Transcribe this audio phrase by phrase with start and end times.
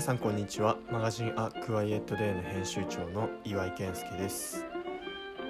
[0.00, 0.78] さんこんにちは。
[0.90, 4.64] マガジンアクワイエットデーの編集長の岩井健介です、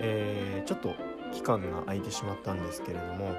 [0.00, 0.94] えーちょっと
[1.32, 3.32] 期間が空いてしまったんですけれども、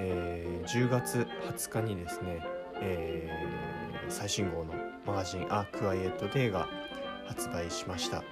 [0.00, 1.26] えー10月
[1.56, 2.44] 20日にですね、
[2.80, 4.74] えー最新号の
[5.06, 6.68] マガジンアクワイエットデーが
[7.26, 8.22] 発売しました。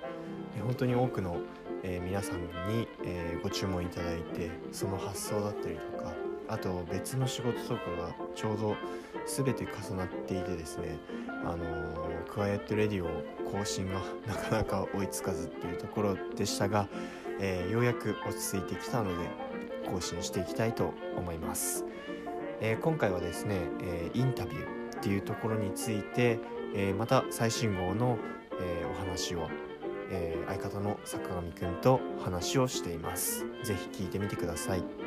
[0.57, 1.39] え本当に多くの、
[1.85, 6.12] えー皆さんに、えーご注文いただいてその発送だったりとか
[6.48, 8.76] あと別の仕事とかがちょうど
[9.26, 10.98] 全て重なっていてですね
[11.44, 13.08] あのークワイエットレディオ
[13.50, 16.88] 更新がなかなか追いつかずっていうところでしたが、
[17.40, 19.28] えーようやく落ち着いてきたので
[19.90, 21.84] 更新していきたいと思います、
[22.60, 26.38] えー今回はですね、えーインタビューっていうところについて、
[26.74, 28.18] えまた最新号の、
[28.61, 29.48] えお話を、
[30.11, 33.44] え相方の坂上くんと話をしています。
[33.64, 35.03] ぜひ聞いてみてください。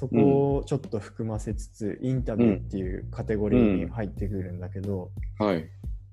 [0.00, 5.68] そこをちょっと含ませつつ、インタビューっていうカテゴリーに入ってくるんだけど、はい。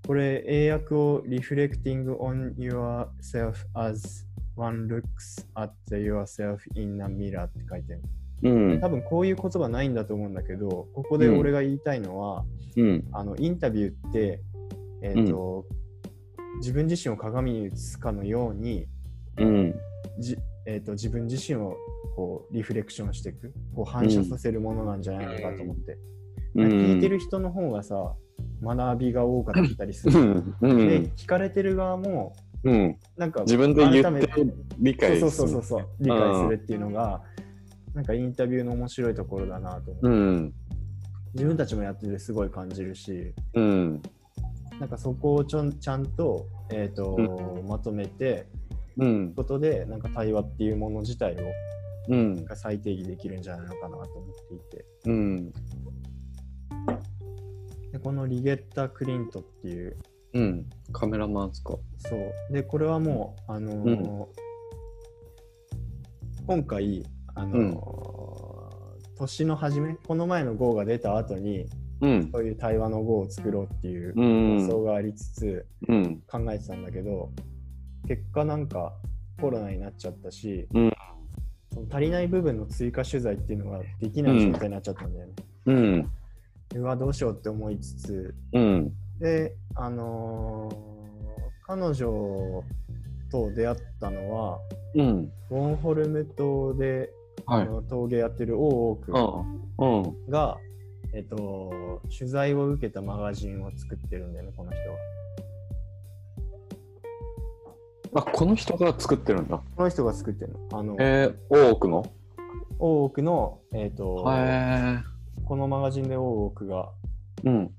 [0.06, 4.26] これ英訳を Reflecting on yourself as
[4.58, 8.02] one looks at yourself in a mirror って書いてる
[8.44, 8.82] うん。
[8.82, 12.44] 多分こういう言葉ないんだと思うんだけどここで俺が言いたいのは、
[12.76, 13.08] うん。
[13.14, 14.42] あのインタビューって、
[15.02, 15.66] えーと
[16.60, 18.86] 自分自身を鏡に映すかのように
[19.38, 19.76] うん。
[20.20, 20.38] じ、
[20.70, 21.78] えー、と自分自身を
[22.14, 25.98] こうリフレクションしていくこう反射させるものなんじゃないのかと思って、
[26.56, 26.68] うん。
[26.68, 27.96] 聞いてる人の方がさ
[28.62, 30.56] 学びが多かったりすうる、ん。
[30.60, 31.04] うでん。
[31.16, 32.98] 聞かれてる側もうん。
[33.16, 34.28] なんか自分で言って改めて
[34.78, 37.24] 理解そうそうそうするそう理解するっていうのが
[37.94, 40.54] なんかインタビューの面白いところだなと思う、うん。
[41.34, 44.02] 自分たちもやっててすごい感じるしうん。
[44.82, 48.57] なんかそこをちょんちゃんと,、えーとまとめてうん。
[49.36, 51.38] ことでなんか対話っていうもの自体を
[52.10, 55.54] うん再定義できるんじゃないのかなと思っていてうん。
[57.92, 59.98] でこのリゲッタ・クリントっていう
[60.34, 60.70] うん。
[60.92, 61.78] カメラマンですか。
[61.98, 64.26] そうでこれはもうあのーうん
[66.48, 67.06] 今回
[67.36, 67.78] あのー
[69.20, 71.66] 年の初めこの前の GO が出た後に
[72.02, 72.30] うん。
[72.32, 74.58] そういう対話の GO を作ろうっていううん。
[74.60, 76.22] 発想がありつつうん。
[76.28, 77.32] 考えてたんだけど
[78.08, 78.94] 結果なんか
[79.40, 80.94] コロナになっちゃったし、うん
[81.74, 85.34] その足りない部分の追加取材っていうのができない状態になっちゃったんだよね。
[85.66, 86.12] うん。
[86.76, 88.94] うわどうしようって思いつつうん。
[89.20, 90.98] であのー
[91.68, 92.64] 彼女
[93.30, 94.60] と出会ったのは
[94.96, 95.32] うん。
[95.50, 97.12] ボンホルム島で、
[97.46, 99.12] はいあの陶芸やってる大奥。
[100.30, 100.58] が、
[101.14, 104.98] えっと、取材を受けたマガジンを作ってるんだよねこの人は。
[108.14, 109.62] あ、この人が作ってるんだ。
[109.76, 110.80] この人が作ってるの。
[110.80, 112.06] あのえー、多くの？
[112.80, 115.00] 大奥の、えっとへえ。
[115.46, 116.92] このマガジンで大奥が
[117.44, 117.72] うん。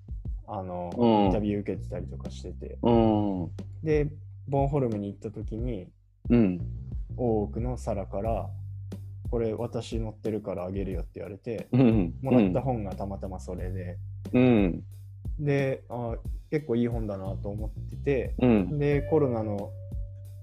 [0.46, 3.50] あの、うんインタビュー受けてたりとかしててうん。
[3.84, 4.10] で
[4.48, 5.88] ボンホルムに行った時に
[6.30, 6.60] うん。
[7.16, 8.48] 大奥のサラから
[9.30, 12.14] これ私載ってるからあげるよって言われてうん。
[12.22, 13.98] もらった本がたまたまそれで、
[14.32, 14.82] うん。
[15.38, 16.16] であ
[16.50, 18.78] 結構いい本だなと思っててうん。
[18.78, 19.70] でコロナの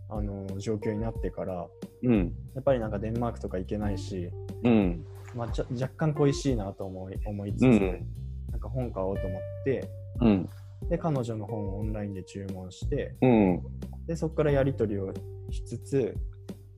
[0.09, 1.67] あの状況になってから
[2.03, 2.33] うん。
[2.53, 4.29] やっぱりなんかデンマークとか行けないし、
[4.63, 5.05] うん。
[5.35, 8.07] まあ、ちょ若干恋しいなと思い思いつつ、うん
[8.51, 9.89] なんか本買おうと思って
[10.21, 10.49] うん。
[10.89, 13.63] で彼女の本をオンラインで注文してうん。
[14.07, 15.13] でそこからやり取りを
[15.51, 16.15] しつつ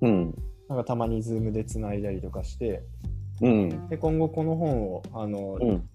[0.02, 0.34] うん。
[0.70, 2.84] なんかたまにズームでつないだりとかして
[3.42, 3.90] うん。
[3.90, 5.90] で今後この本をあの、うん。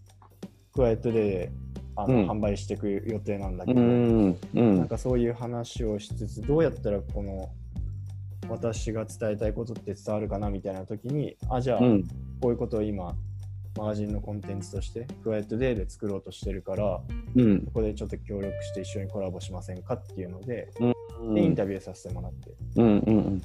[0.73, 1.51] クワイエットで
[1.97, 4.31] あの、うん販売していく予定なんだけうど、ん。
[4.31, 4.89] うなんん。
[4.89, 7.51] かそういう話をしつつどうやったらこの
[8.49, 12.03] 私が伝えたいことって伝わるかなみたいな時にあじゃあ、うん。
[12.41, 13.15] こういうことを今
[13.79, 17.01] マガジンのコンテンツとして quiet day で作ろうとしてるから
[17.37, 17.71] うんこ。
[17.75, 20.69] こでちょっと協力して一緒にコラボしませんかっていうので,、
[21.21, 21.35] うん。
[21.35, 23.43] でインタビューさせてもらってうんうんうん。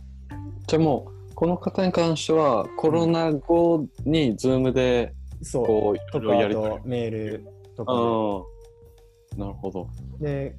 [0.66, 6.80] じゃあもう、この方に関しては、コロナ後に Zoom で、そうこう、いろいろやりと。
[6.84, 7.48] メール
[7.78, 9.40] とかうん。
[9.40, 9.88] なるほど。
[10.20, 10.56] でで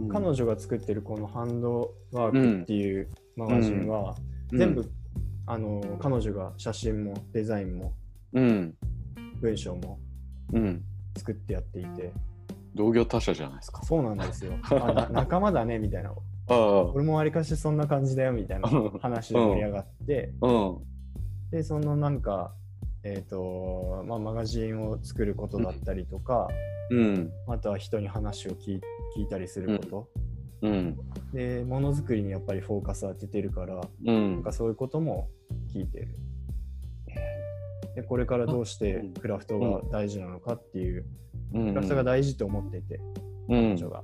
[0.00, 4.14] うん彼女が作ってるこのハンドワークっていうマガジンは、
[4.52, 4.88] 全部、
[5.46, 7.92] あの彼女が写真もデザインも
[8.32, 8.74] うん。
[9.40, 9.98] 文章も
[10.52, 10.82] うん。
[11.16, 12.10] 作ってやっていて
[12.74, 13.82] 同業他社じゃないですか。
[13.84, 16.14] そうなんですよ あな仲間だねみたいなあ
[16.54, 16.92] あ。
[16.92, 18.68] 俺もわりかしそんな感じだよみたいな
[19.00, 20.78] 話で盛り上がって、うん。
[21.50, 22.54] でそのなんか
[23.04, 26.48] えっ、とまあマガジンを作ることだったりとか、
[26.90, 27.32] うん。
[27.48, 28.80] あとは人に話を聞い
[29.16, 30.08] 聞いたりすること、
[30.62, 30.98] うん。
[31.32, 34.42] でものづくりにやっぱりフォーカス当ててるからうなんん。
[34.42, 35.28] かそういうことも
[35.74, 36.16] 聞いてる。
[37.94, 41.04] でこれからどうしてクラフトが大事なのかっていう、
[41.54, 43.00] うんクラフトが大事と思ってて、
[43.48, 44.02] うん彼女が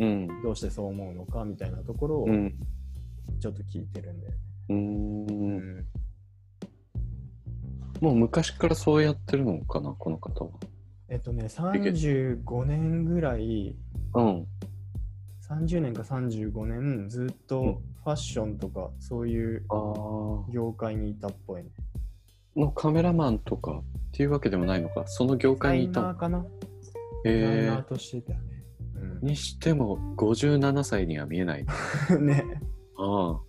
[0.00, 0.42] うん。
[0.42, 2.54] どうしてそう思うのかみたいなところをうん。
[3.40, 4.32] ちょっと聞いてるんで、う。
[4.70, 5.86] うんん
[8.00, 10.50] もう昔からそうやってるのかな、この方は。
[11.08, 13.74] えっとね35年ぐらい
[14.14, 14.46] うん。
[15.48, 20.52] 30年か35年ずっうんとファッションとかそういうああ。
[20.52, 21.70] 業界にいたっぽいね。
[22.56, 25.04] のカメラマンとかっていうわけでもないのか。
[25.06, 26.08] その業界にいたの？
[26.08, 26.44] ナーかな？
[27.24, 28.44] デザイへえナーとしてたよね。
[29.22, 31.64] にしても57歳には見えない。
[32.10, 32.44] うん、ね。
[32.98, 33.40] ああ。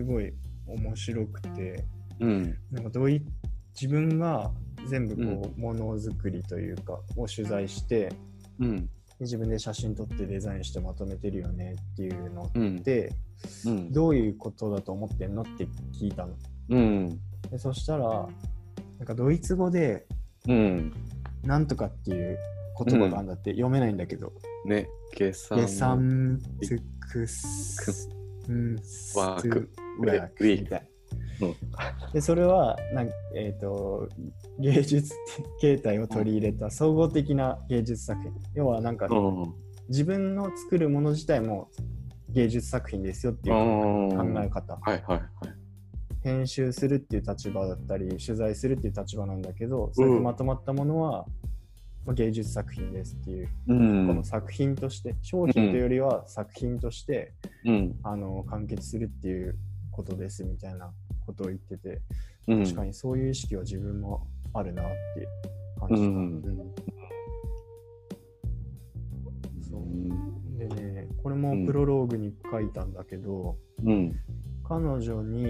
[0.00, 0.32] すごい
[0.66, 1.84] 面白くて、
[2.20, 2.56] うん。
[2.70, 3.22] なんかどうい
[3.78, 4.50] 自分が
[4.88, 8.10] 全部こう、ものづくりというか、を取材して、
[8.58, 8.88] うん。
[9.20, 12.82] 自分で写真撮ってデザインしてまとめてるよねっていうのうん。
[12.82, 13.12] で、
[13.66, 13.92] うん。
[13.92, 16.34] どういうことだと思ってんのって聞いたの。
[16.70, 17.20] うん。
[17.50, 18.26] でそしたら、
[18.98, 20.06] なんかドイツ語で、
[20.48, 20.94] うん。
[21.42, 22.38] なんとかっていう
[22.86, 24.32] 言葉があるんだって、読めないんだけど、
[24.64, 25.58] ね、計算。
[25.58, 28.19] ゲサンツクスンス
[29.16, 29.70] ワーク。
[30.00, 30.88] ワークみたい
[31.42, 31.54] うん
[32.12, 34.08] でそれはなんか、えー、と
[34.58, 35.14] 芸術
[35.60, 38.32] 形態を取り入れた総合的な芸術作品。
[38.54, 39.54] 要はなんか、うん。
[39.88, 41.68] 自分の作るもの自体も
[42.28, 44.78] 芸術作品ですよっていう考え方。
[44.80, 45.22] はいはいはい。
[46.22, 51.24] 編集するっていう立場だったり取材するっていう立場なんだけどそれでまとまったものは、
[52.04, 54.24] まあ芸術作品ですっていう、うこのん。
[54.24, 57.96] 作品として商品というよりは作品として、うん。
[58.02, 59.56] あの完結するっていう
[59.90, 60.90] ことですみたいな
[61.26, 62.00] ことを言ってて
[62.46, 62.64] うん。
[62.64, 65.28] 確かにそういう意識は自分もあるなって
[65.78, 66.42] 感じた、うんうん
[69.62, 74.12] そうでねこれもプロローグに書いたんだけど、うん。
[74.64, 75.46] 彼女に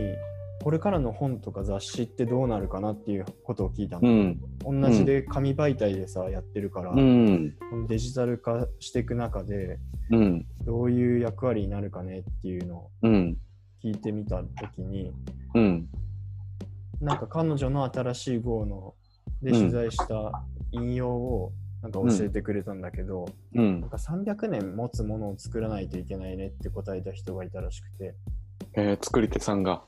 [0.62, 4.40] これからの本とか雑誌ってどうなるかなっていうことを聞いたうの、ん。
[4.82, 7.56] 同じで紙媒体でさやってるから、うん。
[7.88, 9.78] デジタル化していく中で
[10.10, 10.46] うん。
[10.64, 13.38] どういう役割になるかねっていうのをうん。
[13.82, 15.12] 聞いてみた時に
[15.54, 15.88] うん。
[17.00, 18.94] なんか彼女の新しい号の
[19.42, 21.52] でうん取材した引用を
[21.82, 23.24] なんか教えてくれたんだけど、
[23.54, 23.90] うんなん。
[23.90, 28.14] か300年持つものを作らないといけないねって答えた人がいたらしくて、
[28.74, 29.82] えー、作り手さんが。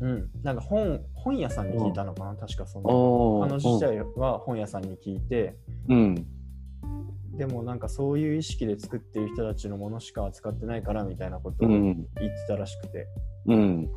[0.00, 5.56] うん、なんか本本屋さんに聞いたのかな、確かそのお彼女自体は本屋さんに聞いて、
[5.88, 6.26] うん。
[7.36, 12.46] でもなんかそういう意識で作ってる人たちのものしか扱ってないからみたいなことを言ってうん。
[12.48, 13.06] たらしくて、
[13.46, 13.90] うん。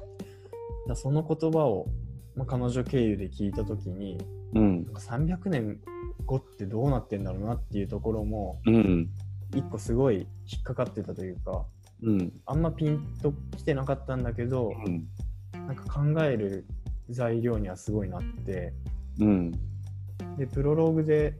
[0.88, 1.88] だその言葉を、
[2.36, 4.18] まあ、彼女経由で聞いた時に
[4.54, 4.86] うん。
[4.86, 5.80] なんか300年
[6.26, 9.10] 後ってどうなってんだろうなっていうところもうん。
[9.56, 11.66] 一個すごい引っかかってたというか
[12.04, 12.34] うん。
[12.46, 15.08] あんまピンときてなかったんだけどうん。
[15.70, 16.66] なんか考える
[17.12, 18.74] 材料にはすごいなって
[19.20, 19.52] うん。
[20.36, 21.36] でプロローグで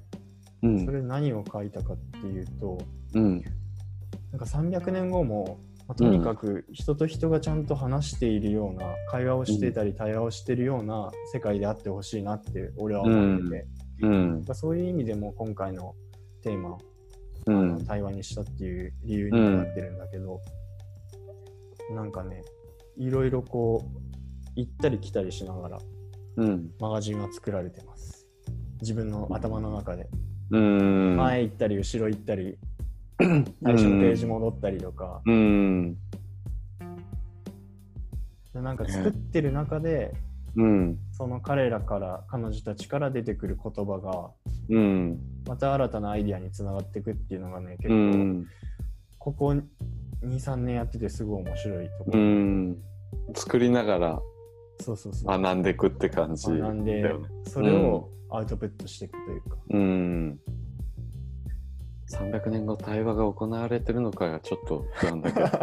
[0.62, 2.78] うんそれ何を書いたかっていうと、
[3.16, 3.42] うん。
[4.32, 13.68] なんか300年後も、まあとにかく人と人がちゃんと話しているような、会話をしてたり対話をしているような世界であってほしいなって俺は思ってて、
[14.02, 14.52] うんま。
[14.52, 15.96] あそういう意味でも今回の
[16.44, 16.78] テーマ
[17.48, 17.82] うんの。
[17.86, 20.40] 対話にしたっていう理由にもなってるんだけど、
[21.96, 22.44] なんかね
[22.98, 24.09] いろいろこう
[24.56, 25.80] 行ったり来たりしながら
[26.38, 26.72] うん。
[26.80, 28.26] マガジンは作られてます
[28.82, 30.08] 自分の頭の中で、
[30.52, 31.18] うん。
[31.18, 32.58] 前行ったり後ろ行ったり
[33.20, 35.98] 最初のページ戻ったりとか、うん。
[38.54, 40.14] でなんか作ってる中で、
[40.56, 40.98] うん。
[41.12, 44.32] その彼らから彼女たちから出てくる言葉が
[44.70, 45.20] うん。
[45.46, 48.48] また新たなアイディアにつながっていくっていうのがね結う構ん。
[49.18, 49.56] ここ
[50.24, 52.78] 23年やっててすごい面白いとこうろ、ん。
[53.36, 54.20] 作りながら
[54.80, 55.42] そうそうそう。
[55.42, 57.14] 学んでいくって感じだ学んで。
[57.46, 60.40] それをアウトプットしていくというか、うん。
[62.12, 65.48] 300年後対話が行われてるのかがちょっと不安だけど。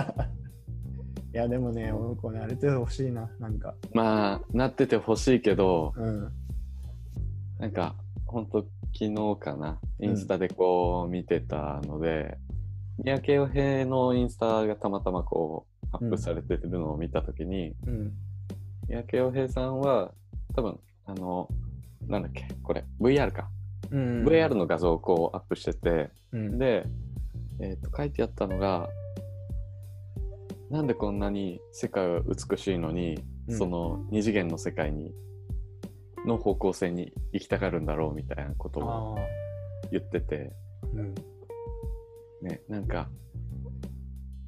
[1.34, 1.92] いやでもね
[2.22, 3.74] これあれてほしいななんか。
[3.92, 6.32] まあ、なっててほしいけど、うん。
[7.58, 7.94] なんか、
[8.26, 12.38] ほんと昨日かな、インスタでこう見てたので、
[12.98, 18.12] 三宅洋平のインスタがたまたまこうアップされてるのを見たときに、うん
[18.88, 20.12] 三宅洋平さんは
[20.54, 21.48] 多分、あの、
[22.06, 23.48] なんだっけ、これ、VR か。
[23.90, 24.24] うん。
[24.24, 26.58] VR の画像をこうアップしてて、うん。
[26.58, 26.86] で、
[27.60, 28.88] えっと書いてあったのが、
[30.70, 33.58] なんでこんなに世界は美しいのに、うん。
[33.58, 35.12] その二次元の世界に
[36.24, 39.20] の方向性に行きたがるんだろうみたいなことをあ
[39.90, 41.14] 言ってて、ーうん。
[42.42, 43.08] ね、なんか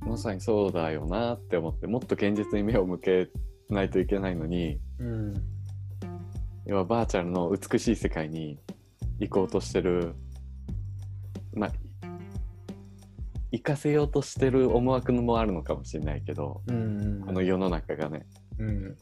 [0.01, 3.29] まさにそうだよなって思ってもっと現実に目を向け
[3.71, 5.35] ないといけないのにうん。
[6.67, 8.59] 要はバーチャルの美しい世界に
[9.19, 10.15] 行こうとしてる
[11.55, 11.73] まあ
[13.51, 17.23] 行かせようとしてる思惑もあるのかもしれないけどうん。
[17.25, 18.27] この世の中がね。
[18.59, 18.97] うん。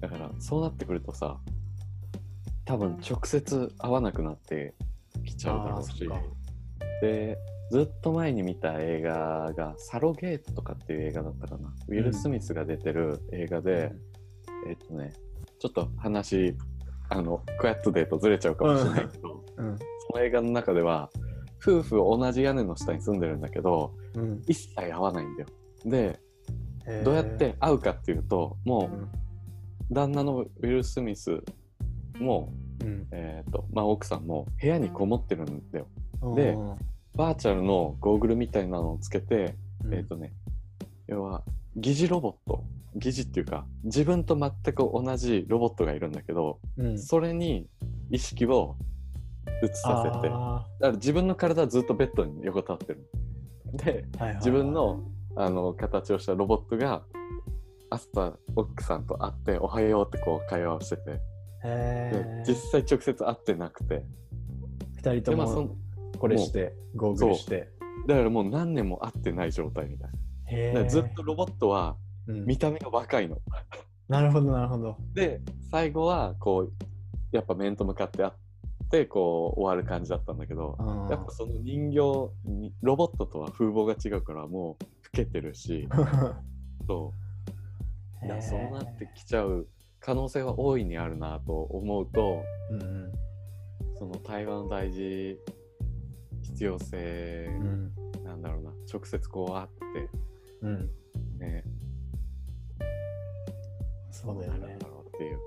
[0.00, 1.38] だからそうなってくるとさ
[2.64, 4.74] 多分直接会わなくなって
[5.26, 6.08] きちゃうだろうし。
[7.02, 7.36] で
[7.70, 11.72] ずっと前に見た映画が「サロゲート」とかっていう映画だったかな。
[11.88, 13.92] ウィル・スミスが出てる映画で、
[14.68, 15.12] えっとね
[15.58, 16.56] ちょっと話
[17.10, 19.78] あのクワットデーとずれちゃうかもしれないけど、うん。
[19.78, 19.84] そ
[20.14, 21.10] の映画の中では
[21.62, 24.42] 夫婦同じ屋根の下に住んでるんだけどうん。
[24.46, 25.48] 一切会わないんだよ。
[25.84, 26.20] で
[27.04, 29.02] どうやって会うかっていうともうん。
[29.02, 29.08] う
[29.92, 31.40] 旦那のウィル・スミス
[32.18, 33.06] も、うん。
[33.12, 35.86] えーとまあ、奥さんも部屋にこもってるんだよ。
[36.34, 36.56] で
[37.20, 39.94] バーチャルのゴーグルみたいなのをつけて、うん。
[39.94, 40.32] えっ、とね
[41.06, 41.42] 要は
[41.76, 42.64] 疑似ロボット。
[42.96, 46.98] 疑似っていうか自分と全く同じロボットがいるんだけど、うん。
[46.98, 47.68] それに
[48.10, 48.74] 意識を
[49.62, 53.06] 移させてだかあら自分の体はずっとベッドに横たわってる。
[53.74, 54.36] でーはいはいはい。
[54.36, 55.04] 自分の
[55.36, 57.02] あの形をしたロボットが
[57.90, 61.20] 朝奥さんと会って「おはよう」ってこう会話をしてて。
[62.48, 64.02] 実際直接会ってなくて。
[64.96, 65.89] 二人ともん
[66.20, 67.68] これしてゴーグルして。
[68.06, 70.06] だからもう何年も会ってない状態みた
[70.54, 70.84] いな。
[70.84, 71.96] ずっとロボットは
[72.26, 72.44] うん。
[72.44, 73.38] 見た目が若いの。
[74.08, 74.96] なるほどなるほど。
[75.14, 76.72] で最後はこう
[77.32, 78.32] やっぱ面と向かって会っ
[78.90, 85.88] てこう終わる感じだったんだけどうんやっぱその人形にロボットとは風貌が違うからもう老けてるし
[86.86, 87.14] そ
[88.22, 88.26] う。
[88.26, 89.66] いやそうなってきちゃう
[90.00, 93.12] 可能性は大いにあるなと思うとうん
[93.98, 95.38] その対話の大事
[96.60, 100.10] 必要性、うんなんだろうな直接こう会って
[100.60, 100.90] うん
[101.38, 101.64] ね
[104.10, 105.38] そうだよねだろうっていう。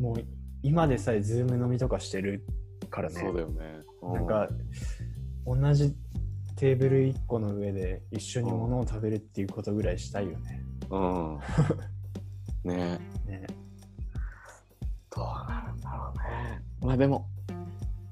[0.00, 0.24] もう
[0.62, 2.42] 今でさえズーム飲みとかしてる
[2.88, 3.80] からねそうだよね。
[4.00, 4.48] うなんか
[5.44, 5.94] 同じ
[6.56, 10.64] テーブル1個の上で一緒に物を食べるっていうことぐらいしたいよね。
[10.88, 11.38] うん。
[12.64, 13.46] ね ね
[15.14, 16.62] どうなるんだろうね。
[16.80, 17.28] まあでも、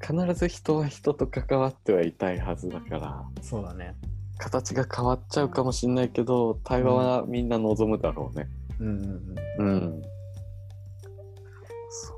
[0.06, 3.96] 必ず人は人と関わってはいたいはずだから、そうだね。
[4.38, 8.48] 形が変わっちゃうかもしれないけど、対話はみんな望むだろうね。
[8.78, 8.94] うんうん
[9.58, 10.02] うん。
[11.90, 12.14] そ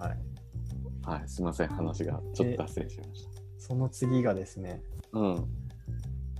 [0.00, 0.04] うん。
[0.04, 0.18] はい。
[1.06, 1.10] う。
[1.10, 4.82] はい、すいません、話がちょっと脱線しましその次がですね、
[5.12, 5.18] た。
[5.20, 5.44] うん。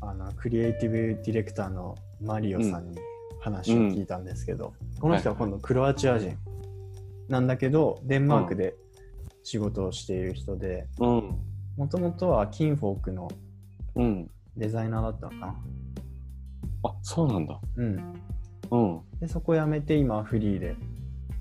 [0.00, 2.98] あのクリエイティブディレクターのマリオさんに
[3.40, 6.36] 話を聞いたんですけど、この人は今度クロアチア人
[7.28, 8.74] なんだけど、デンマークで
[9.46, 11.38] 仕事をしている人で、うん。
[11.76, 13.30] もともとはキンフォークの
[13.94, 14.28] うん。
[14.56, 15.56] デザイナーだったのかな。
[16.82, 17.60] あ、そうなんだ。
[17.76, 18.12] うん。
[18.72, 19.00] うん。
[19.20, 20.74] で、そこ辞めて今はフリーで、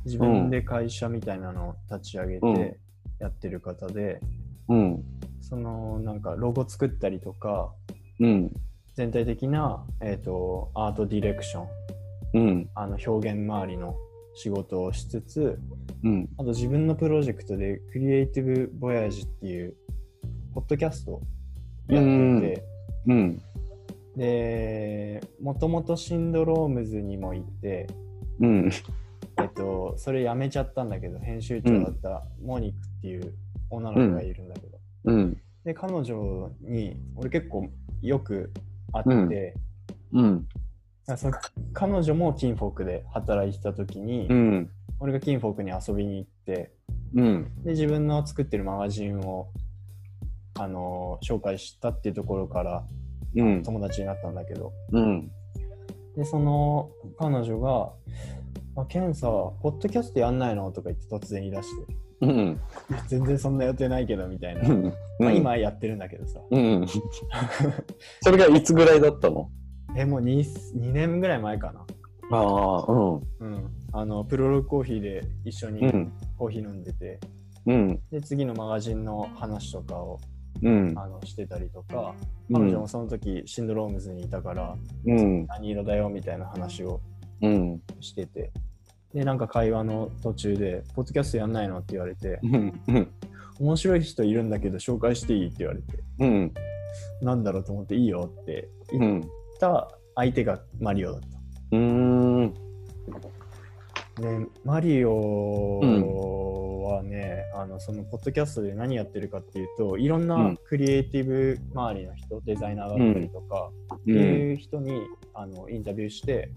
[0.05, 2.77] 自分で会社みたいなのを立ち上げうんて
[3.17, 4.21] やってる方で、
[4.67, 5.03] うん。
[5.41, 7.73] そのなんかロゴ作ったりとか、
[8.19, 8.51] うん。
[8.93, 11.67] 全体的な、えー、とアートディレクション、
[12.35, 12.69] うん。
[12.75, 13.95] あの表現周りの
[14.35, 15.59] 仕事をしつつ、
[16.03, 16.29] うん。
[16.37, 19.73] あと自分のプロジェクトでクリエイティブ・ボヤージっていう
[20.53, 21.21] ポッドキャストを
[21.87, 22.03] やっ
[22.41, 22.63] てて、
[23.07, 23.41] うん。
[24.15, 27.87] で、もともとシンドロームズにも行って、
[28.39, 28.71] うん。
[29.37, 33.33] えっと、それ辞めちゃったんだけど、編集長だったモニックっていう
[33.69, 35.41] 女の子がいるんだけど、うん。
[35.63, 37.69] で、彼女に俺結構
[38.01, 38.51] よく
[38.91, 39.55] 会って、
[40.13, 40.47] うん。
[41.17, 41.33] その
[41.73, 44.69] 彼女もキンフォークで働いてた時に、うん。
[44.99, 46.71] 俺がキンフォークに遊びに行って、
[47.15, 47.63] うん。
[47.63, 49.49] で、自分の作ってるマガジンを、
[50.57, 52.85] あの紹介したっていうところから
[53.35, 53.63] うん。
[53.63, 55.31] 友達になったんだけど、うん。
[56.15, 57.91] で、その彼女が、
[58.77, 62.61] あケンさ、ポッドキャストやんないのとか言って突然言い出して、うん。
[63.07, 64.69] 全然そんな予定ないけどみたいな。
[64.69, 64.93] うん。
[65.19, 66.39] まあ、今やってるんだけどさ。
[66.49, 66.85] うん。
[68.21, 69.49] それがいつぐらいだったの？
[69.95, 70.39] え、もう 2,
[70.77, 71.85] 2年ぐらい前かな。
[72.31, 73.15] ああ、うん。
[73.39, 73.69] うん。
[73.93, 76.11] あの、プロログコーヒーで一緒にうん。
[76.37, 77.19] コーヒー飲んでて、
[77.65, 77.99] うん。
[78.11, 80.19] で、次のマガジンの話とかを
[80.63, 80.93] うん。
[80.97, 82.15] あのしてたりとか、
[82.49, 82.87] うん彼女も。
[82.87, 84.75] その時シンドロームズにいたから、
[85.05, 85.45] うん。
[85.47, 87.01] 何色だよみたいな話を
[87.41, 87.81] うん。
[88.01, 88.51] してて、
[89.13, 92.81] で、なんか会話の途中で、ポッドキャストやんないのって言われて、うん。
[92.87, 93.07] うん。
[93.59, 96.53] 面白い人いるんだけど紹介していいって言われて、うん。
[97.21, 99.29] なんだろうと思っていいよってう言っん。
[99.59, 101.27] た相手がマリオだった。
[101.71, 102.53] うん。
[104.19, 114.17] ね、マリオはね、あのそのポッドキャストで何やってるかっていうといろんうなんクリエイティブ周りの人、デザイナーだったりとか、ってうん。
[114.51, 115.01] いう人に
[115.33, 116.49] あのインタビューして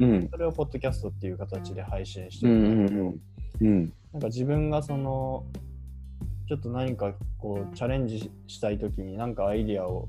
[0.00, 0.28] うん。
[0.28, 2.62] それをポッドキャストっていう形で配信してうん。
[2.62, 3.20] るうんだけど、ん。
[3.60, 3.92] うん。
[4.12, 5.44] なんか自分がその
[6.48, 10.08] ちょっと何かこうチャレンジしたい時に何かアイディアを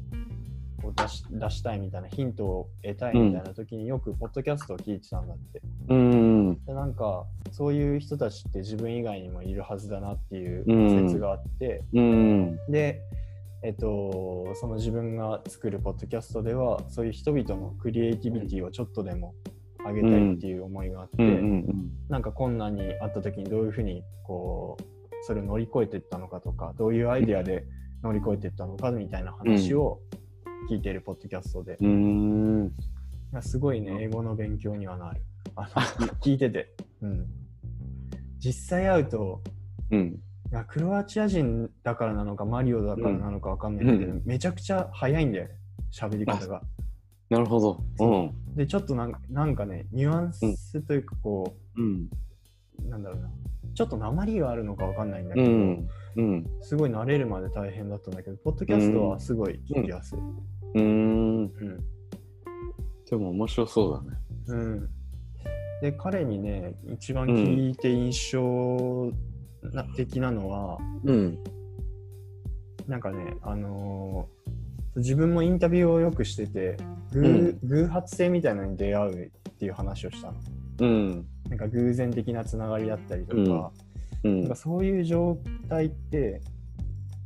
[0.85, 5.61] こう出し出したいみたいなヒントを得たいみたいな時によくポッドキャストを聞いてたんだって。
[5.89, 6.65] うん。
[6.65, 12.59] でなんかそういう人たちって自分以外にもいるはずだなっていううん説があって、うん。
[12.69, 13.01] で、
[13.63, 19.33] えっと、その自分が作るポッドキャストではそういう人々のクリエイティビティをちょっとでも
[19.83, 21.29] 上げたいっていう思いがあって、うん。
[21.29, 21.73] うん。
[22.09, 24.83] なんか困難にあった時にどういうふうにこう
[25.23, 27.65] それを乗り越えていったのかとかどういうアイデアで
[28.03, 29.99] 乗り越えていったのかみたいな話を
[30.69, 32.71] 聞いているポッドキャストで、うん。
[33.41, 35.21] すごいね英語の勉強にはなる
[35.55, 35.63] あ
[35.99, 37.25] の聞いてて、うん、
[38.39, 39.41] 実際会うと
[39.91, 40.19] うん。
[40.51, 45.51] いやクロアチア人だからなのかマリオだからなのかわかんないけど、うんめちゃくちゃ早いんだよね
[45.91, 46.61] 喋り方が。
[47.29, 47.83] なるほど。
[47.99, 48.55] うん。
[48.55, 52.07] でちょっとなんなんかねニュアンスというかこうん。
[52.85, 53.29] う、なんだろうな
[53.73, 55.87] ちょっと鉛があるのかわかんないんだけど、うん。
[56.17, 56.45] うん。
[56.61, 60.19] すごい慣れるまで大変だったんだけどポッドキャストはすごい聞きやすい。
[60.19, 60.35] うん。
[60.75, 61.53] うん
[63.09, 64.17] でも面白そうだね。
[64.47, 64.89] うん
[65.81, 69.11] で彼にね一番聞いて印象
[69.73, 71.39] な的なのは、うん。
[72.87, 74.45] なんかねあのー
[74.95, 76.77] 自分もインタビューをよくしてて
[77.11, 80.37] 偶,、偶発性みたいなのに出会うっていう話をしたの。
[80.79, 81.25] うん。
[81.49, 83.71] なんか偶然的なつながりだったりとか、
[84.23, 84.55] うんうんなんか。
[84.55, 86.41] そういう状態って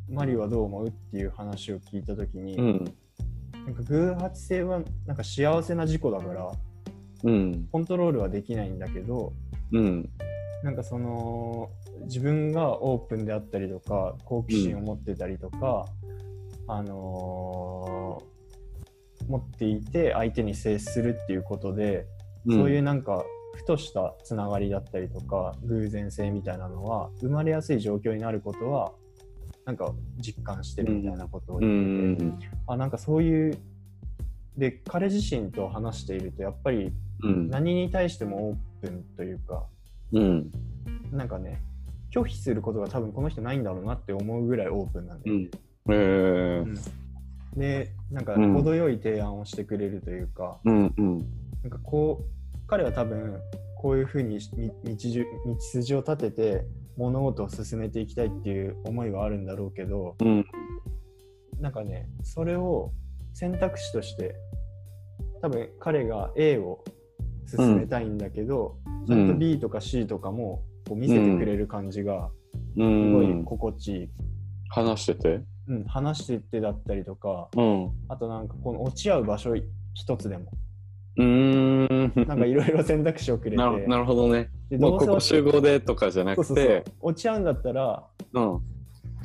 [0.10, 2.94] マリはどう思うっていう話を聞いた時に、うん。
[3.70, 6.52] なんか偶発性はなんか幸せな事故だから
[7.24, 7.68] うん。
[7.72, 9.34] コントロールはできないんだけど
[9.72, 10.10] うん。
[10.64, 11.70] なんかその
[12.06, 15.86] 自分がオープンであったりとか好奇心を持ってたりとか、
[16.68, 18.40] あのー
[19.28, 22.08] 持っていて相手に接するっていうことで、
[22.48, 28.94] そういうなんかふとしたつながりだったりとか偶然性みたいなのは生まれやすい状況になることは
[29.70, 32.40] なんか実感してるみたいなことをう言ってて、ん。
[32.66, 33.58] あなんかそういう
[34.58, 37.50] で彼自身と話しているとやっぱりうん。
[37.52, 39.64] 何に対してもオープンというか
[40.12, 40.52] うん。
[41.12, 41.62] なんかね
[42.12, 45.50] 拒否することが多分この人ないんだろうなって思うぐらいオープンなんで、うん。
[45.92, 46.64] え
[47.56, 47.60] え。
[47.60, 50.94] でなんかうん程よい提案をしてくれるというか、うん。
[50.98, 51.18] うん。
[51.62, 53.40] なんかこう彼は多分
[53.78, 54.74] こういうふうにみ道
[55.46, 56.66] 道筋を立てて
[57.00, 60.46] 物事を進めていきたいっていう思いはあるんだろうけどうん。
[61.60, 62.92] なんかねそれを
[63.34, 64.36] 選択肢として
[65.42, 66.84] 多分彼が A を
[67.48, 72.30] 進めたいんだけど、ちゃんと B とか C とかもこう見せてくれる感じが
[72.76, 73.44] うすごいん。
[73.46, 74.10] 心地いい、
[74.70, 75.42] 話してて？
[75.68, 77.92] うん話してってだったりとかうん。
[78.10, 79.56] あとなんかこの落ち合う場所
[79.94, 80.52] 一つでも
[81.18, 82.28] うーん。
[82.28, 84.50] なんかいろいろ選択肢をくれてなるなるほどね。
[84.70, 88.62] でもうここ集合でとかじゃなくて、落ち合うんだったら、うん。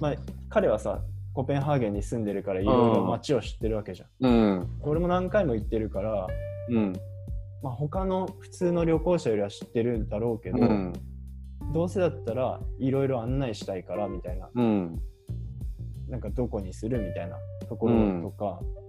[0.00, 0.14] まあ、
[0.48, 1.00] 彼はさ
[1.34, 4.08] コペンハーゲンに住んでるからいろいろ街を知ってるわけじゃん。
[4.26, 4.68] うん。
[4.82, 6.26] 俺も何回も行ってるから、
[6.68, 6.92] うん。
[7.62, 10.92] まあ、他の普通の旅行者よりは知ってるんだろうけど、うん。
[11.72, 15.00] どうせだったらいろいろ案内したいからみたいなうん。
[16.08, 17.36] なんかどこにするみたいな
[17.68, 18.83] ところとか、なん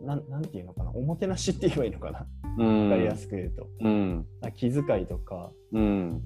[0.00, 0.90] なんていうのかな？
[0.92, 2.26] おもてなしって言えばいいのかな？
[2.58, 2.84] うん。
[2.90, 4.26] わかりやすく言うと、うん。
[4.56, 6.22] 気遣いとかうん。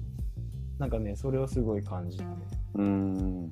[0.79, 2.31] なんかねそれをすごい感じたね
[2.75, 3.49] うん。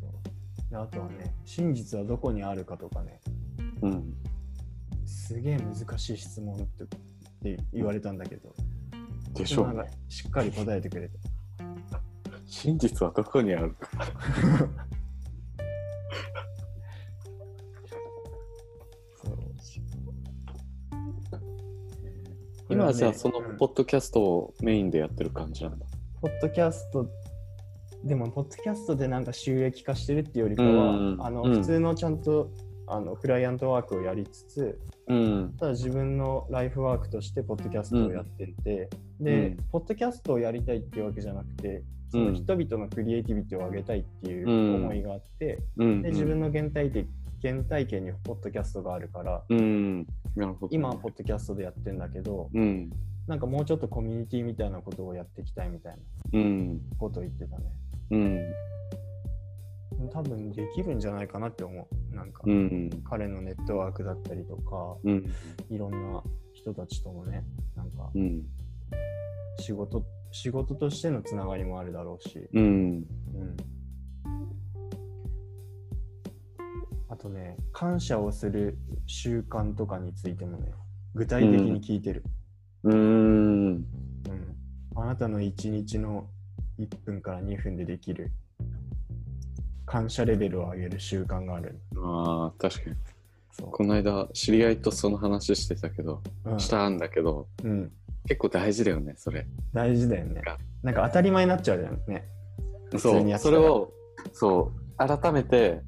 [0.00, 3.20] そうであとはね真実はどこにあるかとかね
[3.82, 4.14] うん。
[5.06, 6.86] すげえ難しい質問ってっ
[7.42, 8.54] て言われたんだけど
[9.34, 9.90] でしょうね。
[10.08, 11.18] しっかり答えてくれて
[12.46, 13.88] 真実はどこにあるか。
[22.88, 25.86] 今はじゃあそのポッドキャストをメインでやってる感じなんだ。
[26.22, 27.06] ポッドキャスト
[28.04, 31.54] でもポッドキャストでなんか収益化してるっていうよりかは、うんあのうん。
[31.56, 32.50] 普通のちゃんと
[32.86, 35.54] あのクライアントワークをやりつつうん。
[35.58, 38.88] ただ自分のライフワークとしてポッドキャストをやってて、
[39.20, 39.56] で、うん。
[39.70, 46.02] ポッドキャストをやりたいっていうわけじゃなくてその人々のクリエイティビティを上げたいっていう思いがあって、うん。
[46.02, 47.08] で自分の原体験
[47.42, 50.06] 原体験にポッドキャストがあるからうん。
[50.34, 50.68] なるほど。
[50.70, 52.90] 今はポッドキャストでやってんだけどうん。
[53.26, 55.98] なんかもうちょっとコミュニティみたいなことをやっていきたいみたいな
[56.32, 56.80] うん。
[56.98, 57.64] ことを言ってたね
[58.10, 60.08] うん。
[60.10, 62.90] 多分できるんじゃないかなって思うなんか、うん。
[63.08, 65.24] 彼のネットワークだったりとかうん。
[65.70, 66.22] いろんな
[66.52, 67.44] 人たちともね
[67.76, 68.42] なんかうん。
[69.60, 72.62] 仕事仕事としてのつながりもあるだろうし、うん。
[72.64, 73.56] うん、
[77.18, 80.72] とね感謝をする習慣とかについてもね
[81.14, 82.22] 具体的に聞いてる、
[82.84, 82.94] うん。
[82.94, 83.86] うん。
[84.94, 86.28] あなたの1日の
[86.78, 88.30] 1分から2分でできる
[89.86, 91.80] 感謝レベルを上げる習慣がある。
[91.96, 92.96] ああ、確かに。
[93.70, 96.60] この間、知り合いとその話してたけど、うん。
[96.60, 97.90] したんだけど、うん、
[98.26, 99.46] 結構大事だよね、それ。
[99.72, 100.42] 大事だよね。
[100.42, 100.58] か。
[100.82, 102.28] なんか当たり前になっちゃうじゃんね。
[102.92, 103.56] 普そう、通にやってたら。
[103.56, 103.92] それを、
[104.32, 105.80] そう、改めて、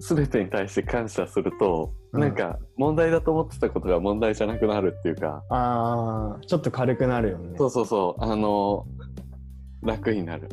[0.00, 2.20] すべてに対して感謝すると、うん。
[2.20, 7.56] なんか問題だと思ってたことが問題じゃなくなるっていうか、あーちょっと軽くなるよね。
[7.58, 8.86] そうそうそう、あの、
[9.82, 10.48] 楽になる。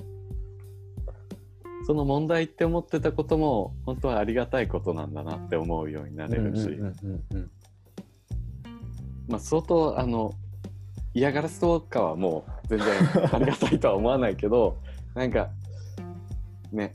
[1.85, 6.77] その問題って思ってたことも、本当はありがたいことなんだなって思うようになれるし、
[9.29, 10.33] まあ相当、あの、
[11.13, 12.87] 嫌がらせとかはもう全然
[13.33, 14.77] ありがたいとは思わないけど、
[15.15, 15.49] なんか、
[16.73, 16.91] ね、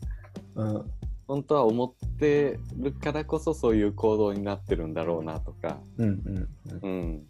[0.55, 0.85] うんうん
[1.33, 6.83] 本当は思ってるからこそそういう行動になってるんだろうなとか、うんうんうん。
[6.83, 7.23] うん、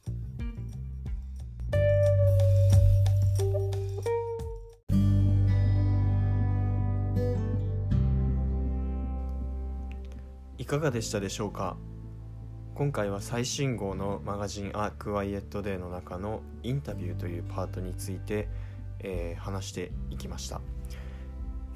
[10.59, 11.77] いかがでしたでしょうか？
[12.75, 18.49] 今回は最新号のマガジン「ア・クワイエット・デー」の中のインタビューというパートについて、
[18.99, 20.61] えー話していきました、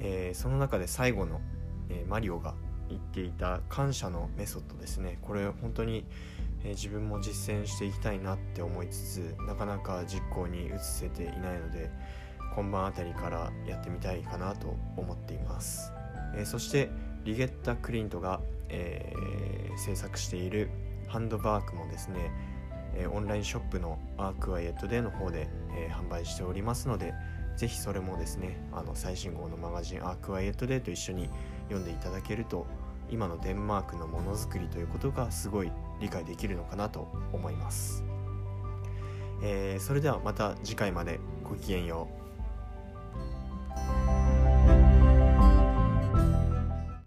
[0.01, 1.39] えーその中で最後の、
[1.89, 2.53] えマリオが
[2.89, 5.17] 言っていた感謝のメソッドですね。
[5.21, 6.05] これ本当に、
[6.63, 11.91] え自分も実践していきたいなって思いつつなかなか実行に移せていないので
[12.55, 15.91] 今晩あたりからやってみたいかなと思っています、
[16.35, 16.89] えそして
[17.25, 19.37] リゲッタ・クリントが、えー
[19.77, 20.69] 制作している
[21.07, 22.31] ハンドバーグもですね、
[23.13, 27.13] オンラインショップのアークワイエットデーの方で、え販売しておりますので
[27.55, 31.29] ぜひそれもですねあの最新号のマガジンアークワイエットデーと一緒に
[31.69, 32.65] 読んでいただけると
[33.09, 38.03] 今のデンマークのものづくりということがすごい理解できるのかなと思います、
[39.41, 42.16] えーそれではまた次回までごきげんよう。